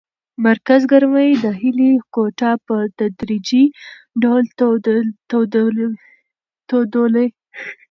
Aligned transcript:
مرکز 0.45 0.81
ګرمۍ 0.91 1.29
د 1.43 1.45
هیلې 1.61 1.91
کوټه 2.13 2.51
په 2.67 2.75
تدریجي 2.97 3.63
ډول 4.21 4.43
تودوله. 6.69 7.25